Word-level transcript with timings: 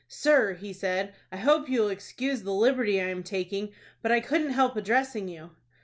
"Sir," 0.07 0.55
he 0.55 0.73
said, 0.73 1.13
"I 1.31 1.37
hope 1.37 1.69
you 1.69 1.81
will 1.81 1.89
excuse 1.89 2.41
the 2.41 2.51
liberty 2.55 2.99
I 2.99 3.09
am 3.09 3.21
taking, 3.21 3.71
but 4.01 4.11
I 4.11 4.19
couldn't 4.19 4.49
help 4.49 4.75
addressing 4.75 5.27
you." 5.27 5.51